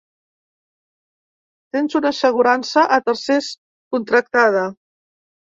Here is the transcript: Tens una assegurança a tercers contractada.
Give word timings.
Tens 1.77 1.97
una 1.99 2.13
assegurança 2.13 2.87
a 2.97 2.99
tercers 3.11 3.51
contractada. 3.95 4.67